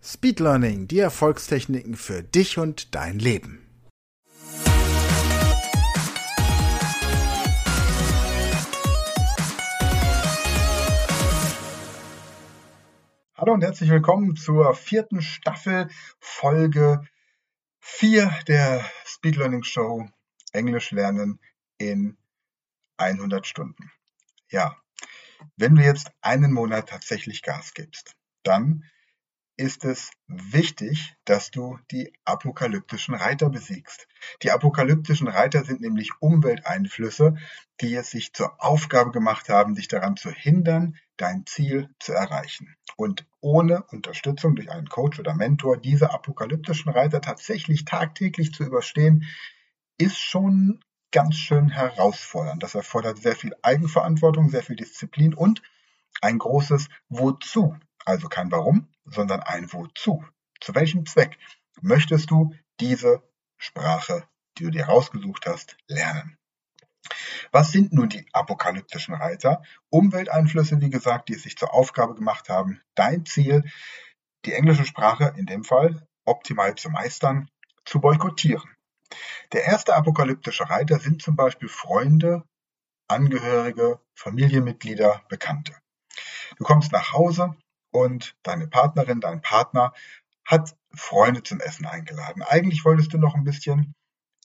[0.00, 3.66] Speed Learning, die Erfolgstechniken für dich und dein Leben.
[13.36, 15.88] Hallo und herzlich willkommen zur vierten Staffel,
[16.20, 17.02] Folge
[17.80, 20.08] 4 der Speed Learning Show
[20.52, 21.40] Englisch lernen
[21.76, 22.16] in
[22.98, 23.90] 100 Stunden.
[24.48, 24.76] Ja,
[25.56, 28.84] wenn du jetzt einen Monat tatsächlich Gas gibst, dann
[29.58, 34.06] ist es wichtig, dass du die apokalyptischen Reiter besiegst.
[34.42, 37.34] Die apokalyptischen Reiter sind nämlich Umwelteinflüsse,
[37.80, 42.76] die es sich zur Aufgabe gemacht haben, dich daran zu hindern, dein Ziel zu erreichen.
[42.96, 49.24] Und ohne Unterstützung durch einen Coach oder Mentor diese apokalyptischen Reiter tatsächlich tagtäglich zu überstehen,
[49.98, 52.62] ist schon ganz schön herausfordernd.
[52.62, 55.62] Das erfordert sehr viel Eigenverantwortung, sehr viel Disziplin und
[56.20, 57.76] ein großes Wozu.
[58.08, 60.24] Also kein Warum, sondern ein Wozu.
[60.62, 61.36] Zu welchem Zweck
[61.82, 63.22] möchtest du diese
[63.58, 64.26] Sprache,
[64.56, 66.38] die du dir rausgesucht hast, lernen?
[67.52, 69.62] Was sind nun die apokalyptischen Reiter?
[69.90, 73.70] Umwelteinflüsse, wie gesagt, die es sich zur Aufgabe gemacht haben, dein Ziel,
[74.46, 77.50] die englische Sprache in dem Fall optimal zu meistern,
[77.84, 78.70] zu boykottieren.
[79.52, 82.42] Der erste apokalyptische Reiter sind zum Beispiel Freunde,
[83.06, 85.76] Angehörige, Familienmitglieder, Bekannte.
[86.56, 87.54] Du kommst nach Hause
[87.90, 89.92] und deine Partnerin, dein Partner
[90.44, 92.42] hat Freunde zum Essen eingeladen.
[92.42, 93.94] Eigentlich wolltest du noch ein bisschen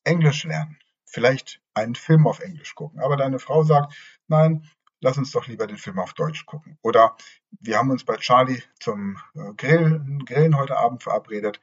[0.04, 3.96] Englisch lernen, vielleicht einen Film auf Englisch gucken, aber deine Frau sagt,
[4.28, 4.70] nein,
[5.00, 6.78] lass uns doch lieber den Film auf Deutsch gucken.
[6.82, 7.16] Oder
[7.60, 11.60] wir haben uns bei Charlie zum äh, Grillen, Grillen heute Abend verabredet,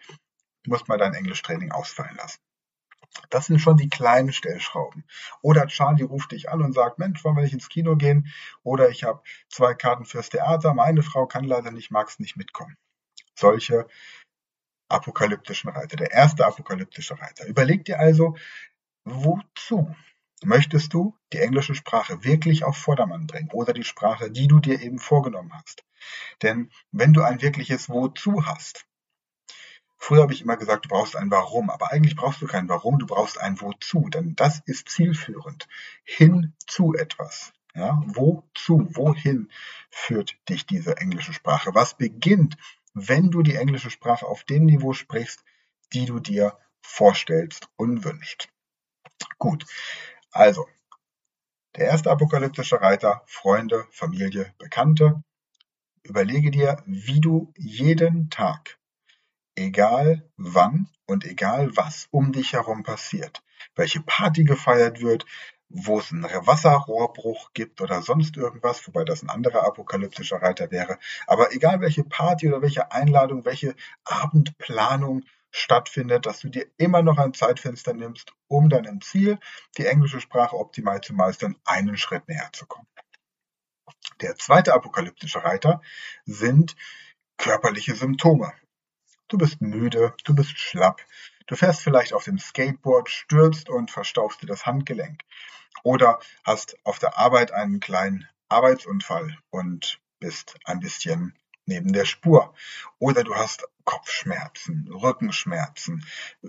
[0.66, 2.38] musst mal dein Englischtraining ausfallen lassen.
[3.28, 5.04] Das sind schon die kleinen Stellschrauben.
[5.42, 8.32] Oder Charlie ruft dich an und sagt, Mensch, wollen wir nicht ins Kino gehen?
[8.62, 12.76] Oder ich habe zwei Karten fürs Theater, meine Frau kann leider nicht, magst nicht mitkommen.
[13.34, 13.86] Solche
[14.88, 15.96] apokalyptischen Reiter.
[15.96, 17.46] Der erste apokalyptische Reiter.
[17.46, 18.36] Überleg dir also,
[19.04, 19.94] wozu
[20.42, 24.80] möchtest du die englische Sprache wirklich auf Vordermann bringen oder die Sprache, die du dir
[24.80, 25.84] eben vorgenommen hast.
[26.42, 28.86] Denn wenn du ein wirkliches Wozu hast,
[30.02, 32.98] Früher habe ich immer gesagt, du brauchst ein Warum, aber eigentlich brauchst du kein Warum,
[32.98, 35.68] du brauchst ein Wozu, denn das ist zielführend.
[36.04, 37.52] Hin zu etwas.
[37.74, 39.50] Ja, wozu, wohin
[39.90, 41.74] führt dich diese englische Sprache?
[41.74, 42.56] Was beginnt,
[42.94, 45.44] wenn du die englische Sprache auf dem Niveau sprichst,
[45.92, 48.48] die du dir vorstellst und wünschst?
[49.38, 49.66] Gut,
[50.32, 50.66] also
[51.76, 55.22] der erste apokalyptische Reiter, Freunde, Familie, Bekannte.
[56.02, 58.79] Überlege dir, wie du jeden Tag
[59.54, 63.42] egal wann und egal was um dich herum passiert,
[63.74, 65.26] welche Party gefeiert wird,
[65.68, 70.98] wo es einen Wasserrohrbruch gibt oder sonst irgendwas, wobei das ein anderer apokalyptischer Reiter wäre.
[71.26, 77.18] Aber egal welche Party oder welche Einladung, welche Abendplanung stattfindet, dass du dir immer noch
[77.18, 79.38] ein Zeitfenster nimmst, um deinem Ziel,
[79.78, 82.86] die englische Sprache optimal zu meistern, einen Schritt näher zu kommen.
[84.20, 85.80] Der zweite apokalyptische Reiter
[86.24, 86.76] sind
[87.36, 88.52] körperliche Symptome.
[89.30, 91.06] Du bist müde, du bist schlapp.
[91.46, 95.22] Du fährst vielleicht auf dem Skateboard, stürzt und verstauchst dir das Handgelenk.
[95.84, 102.52] Oder hast auf der Arbeit einen kleinen Arbeitsunfall und bist ein bisschen neben der Spur.
[102.98, 106.04] Oder du hast Kopfschmerzen, Rückenschmerzen,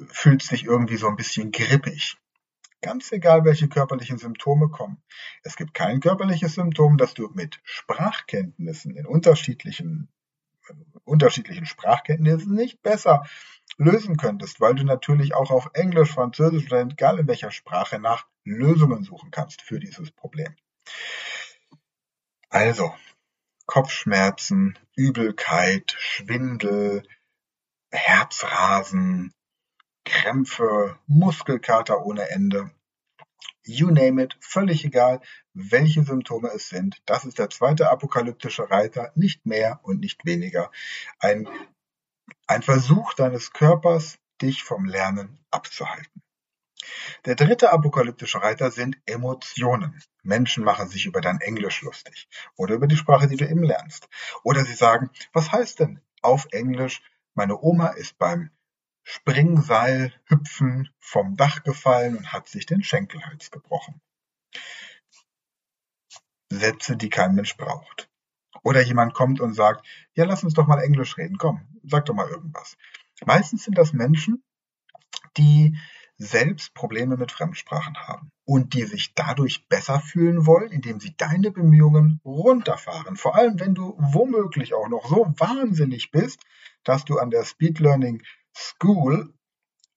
[0.07, 2.17] fühlst dich irgendwie so ein bisschen grippig.
[2.81, 5.03] Ganz egal, welche körperlichen Symptome kommen.
[5.43, 10.09] Es gibt kein körperliches Symptom, das du mit Sprachkenntnissen in unterschiedlichen
[11.03, 13.23] unterschiedlichen Sprachkenntnissen nicht besser
[13.77, 18.27] lösen könntest, weil du natürlich auch auf Englisch, Französisch oder egal in welcher Sprache nach
[18.43, 20.55] Lösungen suchen kannst für dieses Problem.
[22.49, 22.93] Also,
[23.65, 27.03] Kopfschmerzen, Übelkeit, Schwindel,
[27.91, 29.33] Herzrasen,
[30.03, 32.71] Krämpfe, Muskelkater ohne Ende,
[33.63, 35.21] You name it, völlig egal,
[35.53, 37.01] welche Symptome es sind.
[37.05, 40.71] Das ist der zweite apokalyptische Reiter, nicht mehr und nicht weniger.
[41.19, 41.47] Ein,
[42.47, 46.23] ein Versuch deines Körpers, dich vom Lernen abzuhalten.
[47.25, 50.01] Der dritte apokalyptische Reiter sind Emotionen.
[50.23, 54.07] Menschen machen sich über dein Englisch lustig oder über die Sprache, die du eben lernst.
[54.43, 57.01] Oder sie sagen, was heißt denn auf Englisch
[57.33, 58.49] meine Oma ist beim
[59.03, 64.01] Springseil hüpfen vom Dach gefallen und hat sich den Schenkelhals gebrochen.
[66.55, 68.09] Sätze, die kein Mensch braucht.
[68.63, 72.13] Oder jemand kommt und sagt, ja, lass uns doch mal Englisch reden, komm, sag doch
[72.13, 72.77] mal irgendwas.
[73.25, 74.43] Meistens sind das Menschen,
[75.37, 75.77] die
[76.17, 81.51] selbst Probleme mit Fremdsprachen haben und die sich dadurch besser fühlen wollen, indem sie deine
[81.51, 83.15] Bemühungen runterfahren.
[83.15, 86.43] Vor allem, wenn du womöglich auch noch so wahnsinnig bist,
[86.83, 88.21] dass du an der Speed Learning
[88.55, 89.33] School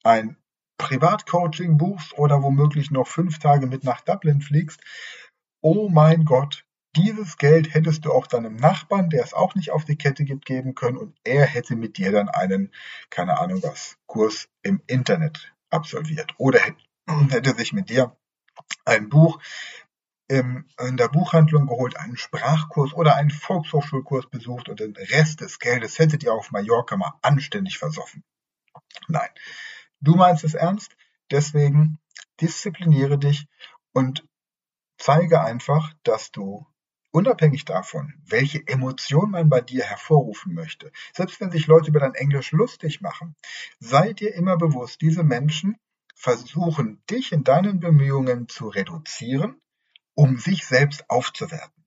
[0.03, 0.37] ein
[0.79, 4.81] Privatcoaching buchst oder womöglich noch fünf Tage mit nach Dublin fliegst.
[5.67, 9.87] Oh mein Gott, dieses Geld hättest du auch deinem Nachbarn, der es auch nicht auf
[9.87, 12.71] die Kette gibt, geben können und er hätte mit dir dann einen,
[13.09, 16.35] keine Ahnung was, Kurs im Internet absolviert.
[16.37, 16.61] Oder
[17.31, 18.15] hätte sich mit dir
[18.85, 19.41] ein Buch
[20.29, 20.67] in
[20.99, 26.25] der Buchhandlung geholt, einen Sprachkurs oder einen Volkshochschulkurs besucht und den Rest des Geldes hättet
[26.25, 28.23] ihr auf Mallorca mal anständig versoffen.
[29.09, 29.31] Nein,
[30.03, 30.95] du meinst es ernst,
[31.31, 32.01] deswegen
[32.39, 33.47] diszipliniere dich
[33.95, 34.25] und
[34.97, 36.67] zeige einfach, dass du
[37.15, 42.17] Unabhängig davon, welche Emotion man bei dir hervorrufen möchte, selbst wenn sich Leute über dein
[42.17, 43.37] Englisch lustig machen,
[43.79, 45.77] sei dir immer bewusst, diese Menschen
[46.17, 49.61] versuchen dich in deinen Bemühungen zu reduzieren,
[50.15, 51.85] um sich selbst aufzuwerten.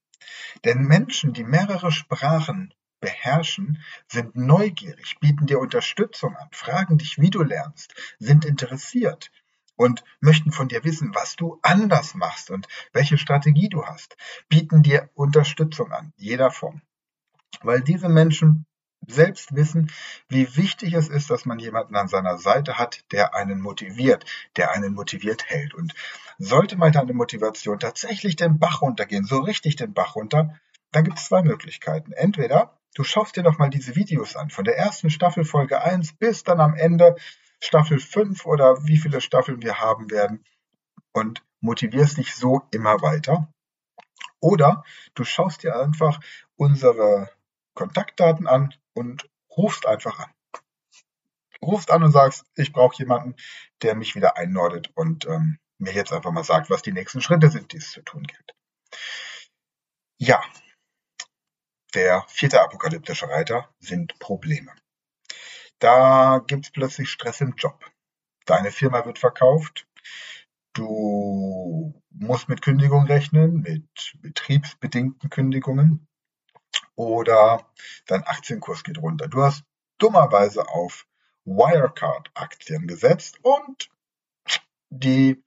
[0.64, 7.32] Denn Menschen, die mehrere Sprachen beherrschen, sind neugierig, bieten dir Unterstützung an, fragen dich, wie
[7.32, 9.30] du lernst, sind interessiert
[9.78, 14.18] und möchten von dir wissen, was du anders machst und welche Strategie du hast,
[14.50, 16.82] bieten dir Unterstützung an, jeder Form.
[17.62, 18.66] Weil diese Menschen
[19.06, 19.92] selbst wissen,
[20.28, 24.26] wie wichtig es ist, dass man jemanden an seiner Seite hat, der einen motiviert,
[24.58, 25.74] der einen motiviert hält.
[25.74, 25.94] Und
[26.40, 30.60] sollte mal deine Motivation tatsächlich den Bach runtergehen, so richtig den Bach runter,
[30.92, 32.12] dann gibt es zwei Möglichkeiten.
[32.12, 36.14] Entweder du schaust dir noch mal diese Videos an, von der ersten Staffel Folge 1
[36.14, 37.16] bis dann am Ende
[37.60, 40.44] Staffel 5 oder wie viele Staffeln wir haben werden
[41.12, 43.52] und motivierst dich so immer weiter.
[44.40, 44.84] Oder
[45.16, 46.20] du schaust dir einfach
[46.56, 47.30] unsere
[47.74, 50.32] Kontaktdaten an und rufst einfach an.
[51.62, 53.36] Rufst an und sagst, ich brauche jemanden,
[53.82, 57.50] der mich wieder einnordet und ähm, mir jetzt einfach mal sagt, was die nächsten Schritte
[57.50, 58.56] sind, die es zu tun gilt.
[60.20, 60.44] Ja,
[61.94, 64.72] der vierte apokalyptische Reiter sind Probleme.
[65.80, 67.86] Da gibt's plötzlich Stress im Job.
[68.46, 69.88] Deine Firma wird verkauft.
[70.74, 76.08] Du musst mit Kündigung rechnen, mit betriebsbedingten Kündigungen.
[76.96, 77.68] Oder
[78.08, 79.28] dein Aktienkurs geht runter.
[79.28, 79.64] Du hast
[79.98, 81.08] dummerweise auf
[81.46, 83.90] Wirecard-Aktien gesetzt und
[84.90, 85.44] die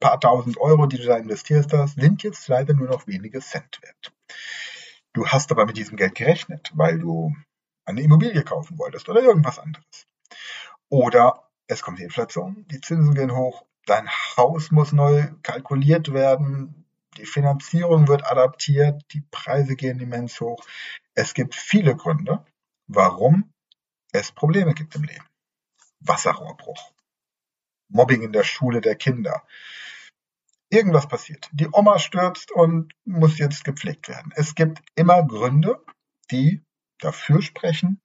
[0.00, 3.80] paar tausend Euro, die du da investiert hast, sind jetzt leider nur noch wenige Cent
[3.82, 4.12] wert.
[5.12, 7.34] Du hast aber mit diesem Geld gerechnet, weil du
[7.84, 10.06] eine Immobilie kaufen wolltest oder irgendwas anderes.
[10.88, 16.86] Oder es kommt die Inflation, die Zinsen gehen hoch, dein Haus muss neu kalkuliert werden,
[17.16, 20.64] die Finanzierung wird adaptiert, die Preise gehen immens hoch.
[21.14, 22.44] Es gibt viele Gründe,
[22.86, 23.52] warum
[24.12, 25.24] es Probleme gibt im Leben.
[26.00, 26.92] Wasserrohrbruch,
[27.88, 29.42] Mobbing in der Schule der Kinder.
[30.70, 31.50] Irgendwas passiert.
[31.52, 34.32] Die Oma stürzt und muss jetzt gepflegt werden.
[34.34, 35.84] Es gibt immer Gründe,
[36.30, 36.62] die
[37.02, 38.00] dafür sprechen,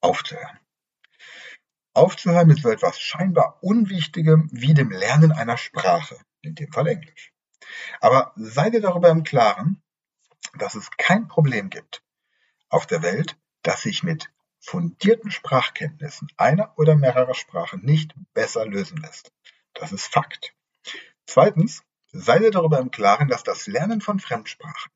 [0.00, 0.58] aufzuhören.
[1.94, 7.32] Aufzuhören mit so etwas scheinbar Unwichtigem wie dem Lernen einer Sprache, in dem Fall Englisch.
[8.00, 9.82] Aber sei dir darüber im Klaren,
[10.54, 12.02] dass es kein Problem gibt
[12.68, 18.98] auf der Welt, das sich mit fundierten Sprachkenntnissen einer oder mehrerer Sprachen nicht besser lösen
[18.98, 19.32] lässt.
[19.74, 20.54] Das ist Fakt.
[21.26, 24.90] Zweitens, sei dir darüber im Klaren, dass das Lernen von Fremdsprachen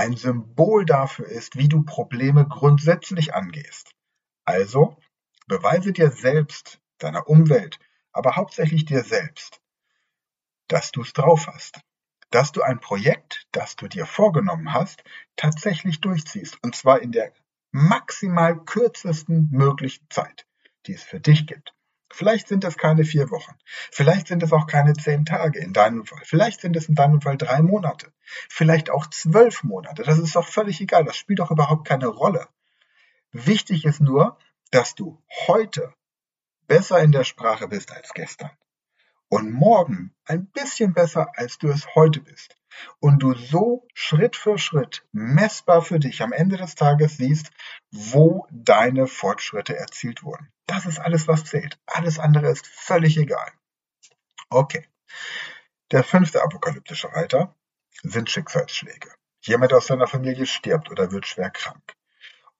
[0.00, 3.90] ein Symbol dafür ist, wie du Probleme grundsätzlich angehst.
[4.46, 4.96] Also
[5.46, 7.78] beweise dir selbst, deiner Umwelt,
[8.10, 9.60] aber hauptsächlich dir selbst,
[10.68, 11.80] dass du es drauf hast,
[12.30, 15.04] dass du ein Projekt, das du dir vorgenommen hast,
[15.36, 17.34] tatsächlich durchziehst, und zwar in der
[17.70, 20.46] maximal kürzesten möglichen Zeit,
[20.86, 21.74] die es für dich gibt.
[22.12, 23.54] Vielleicht sind es keine vier Wochen.
[23.90, 26.22] Vielleicht sind es auch keine zehn Tage in deinem Fall.
[26.24, 28.12] Vielleicht sind es in deinem Fall drei Monate.
[28.48, 30.02] Vielleicht auch zwölf Monate.
[30.02, 31.04] Das ist doch völlig egal.
[31.04, 32.48] Das spielt doch überhaupt keine Rolle.
[33.32, 34.38] Wichtig ist nur,
[34.72, 35.94] dass du heute
[36.66, 38.50] besser in der Sprache bist als gestern
[39.28, 42.59] und morgen ein bisschen besser, als du es heute bist.
[42.98, 47.50] Und du so Schritt für Schritt messbar für dich am Ende des Tages siehst,
[47.90, 50.52] wo deine Fortschritte erzielt wurden.
[50.66, 51.78] Das ist alles, was zählt.
[51.86, 53.52] Alles andere ist völlig egal.
[54.48, 54.86] Okay.
[55.90, 57.56] Der fünfte apokalyptische Reiter
[58.02, 59.10] sind Schicksalsschläge.
[59.40, 61.94] Jemand aus seiner Familie stirbt oder wird schwer krank.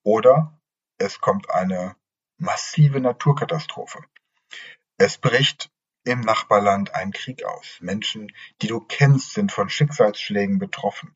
[0.02, 0.60] Oder
[0.98, 1.94] es kommt eine
[2.38, 4.02] massive Naturkatastrophe.
[4.96, 5.70] Es bricht
[6.04, 7.78] im Nachbarland ein Krieg aus.
[7.80, 11.14] Menschen, die du kennst, sind von Schicksalsschlägen betroffen.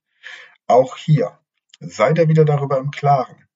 [0.66, 1.38] Auch hier
[1.80, 3.48] sei dir wieder darüber im Klaren,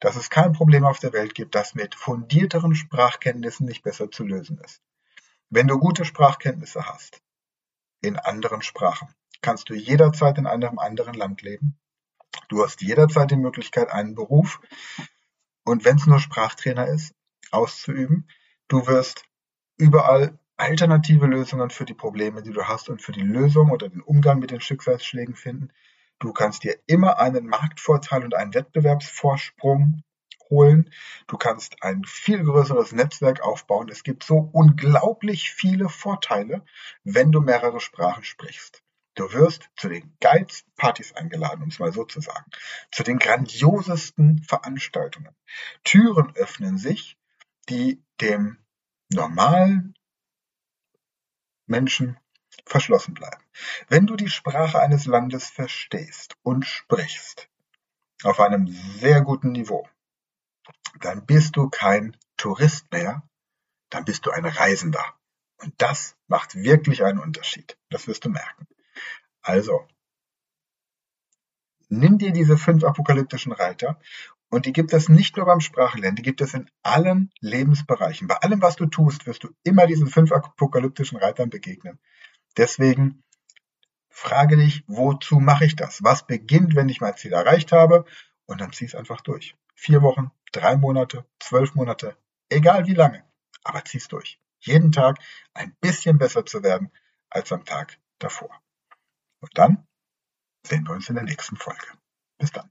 [0.00, 4.24] dass es kein Problem auf der Welt gibt, das mit fundierteren Sprachkenntnissen nicht besser zu
[4.24, 4.82] lösen ist.
[5.50, 7.20] Wenn du gute Sprachkenntnisse hast,
[8.00, 9.08] in anderen Sprachen,
[9.40, 11.78] kannst du jederzeit in einem anderen Land leben.
[12.48, 14.60] Du hast jederzeit die Möglichkeit, einen Beruf
[15.64, 17.14] und wenn es nur Sprachtrainer ist,
[17.50, 18.28] auszuüben.
[18.68, 19.24] Du wirst
[19.76, 24.00] überall alternative Lösungen für die Probleme, die du hast und für die Lösung oder den
[24.00, 25.70] Umgang mit den Schicksalsschlägen finden.
[26.18, 30.02] Du kannst dir immer einen Marktvorteil und einen Wettbewerbsvorsprung
[30.48, 30.90] holen.
[31.26, 33.88] Du kannst ein viel größeres Netzwerk aufbauen.
[33.88, 36.64] Es gibt so unglaublich viele Vorteile,
[37.02, 38.82] wenn du mehrere Sprachen sprichst.
[39.16, 42.50] Du wirst zu den geilsten Partys eingeladen, um es mal so zu sagen.
[42.90, 45.34] Zu den grandiosesten Veranstaltungen.
[45.84, 47.16] Türen öffnen sich,
[47.68, 48.58] die dem
[49.12, 49.94] normalen
[51.66, 52.18] Menschen
[52.66, 53.42] verschlossen bleiben.
[53.88, 57.48] Wenn du die Sprache eines Landes verstehst und sprichst,
[58.22, 59.88] auf einem sehr guten Niveau,
[61.00, 63.22] dann bist du kein Tourist mehr,
[63.90, 65.04] dann bist du ein Reisender.
[65.58, 67.78] Und das macht wirklich einen Unterschied.
[67.90, 68.66] Das wirst du merken.
[69.42, 69.86] Also,
[71.88, 74.00] nimm dir diese fünf apokalyptischen Reiter
[74.54, 78.28] und die gibt es nicht nur beim Sprachlernen, die gibt es in allen Lebensbereichen.
[78.28, 81.98] Bei allem, was du tust, wirst du immer diesen fünf apokalyptischen Reitern begegnen.
[82.56, 83.24] Deswegen
[84.10, 86.04] frage dich, wozu mache ich das?
[86.04, 88.04] Was beginnt, wenn ich mein Ziel erreicht habe?
[88.46, 89.56] Und dann zieh es einfach durch.
[89.74, 92.16] Vier Wochen, drei Monate, zwölf Monate,
[92.48, 93.24] egal wie lange,
[93.64, 94.38] aber zieh es durch.
[94.60, 95.18] Jeden Tag
[95.52, 96.92] ein bisschen besser zu werden
[97.28, 98.50] als am Tag davor.
[99.40, 99.88] Und dann
[100.64, 101.88] sehen wir uns in der nächsten Folge.
[102.38, 102.70] Bis dann.